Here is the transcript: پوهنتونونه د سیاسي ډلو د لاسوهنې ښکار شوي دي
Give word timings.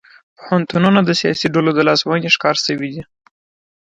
پوهنتونونه 0.37 0.99
د 1.03 1.09
سیاسي 1.21 1.47
ډلو 1.53 1.71
د 1.75 1.79
لاسوهنې 1.87 2.29
ښکار 2.35 2.55
شوي 2.65 2.89
دي 2.93 3.03